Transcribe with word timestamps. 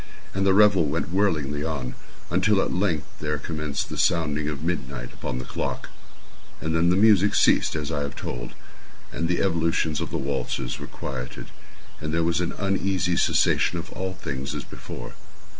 And 0.33 0.47
the 0.47 0.53
revel 0.55 0.85
went 0.85 1.11
whirlingly 1.13 1.63
on, 1.63 1.93
until 2.31 2.59
at 2.59 2.73
length 2.73 3.05
there 3.19 3.37
commenced 3.37 3.87
the 3.89 3.99
sounding 3.99 4.47
of 4.49 4.63
midnight 4.63 5.13
upon 5.13 5.37
the 5.37 5.45
clock. 5.45 5.89
And 6.59 6.75
then 6.75 6.89
the 6.89 6.95
music 6.95 7.35
ceased, 7.35 7.75
as 7.75 7.91
I 7.91 8.01
have 8.01 8.15
told; 8.15 8.55
and 9.11 9.27
the 9.29 9.43
evolutions 9.43 10.01
of 10.01 10.09
the 10.09 10.17
waltzers 10.17 10.79
were 10.79 10.87
quieted; 10.87 11.51
and 11.99 12.11
there 12.11 12.23
was 12.23 12.41
an 12.41 12.53
uneasy 12.53 13.15
cessation 13.15 13.77
of 13.77 13.91
all 13.91 14.13
things 14.13 14.55
as 14.55 14.63
before. 14.63 15.13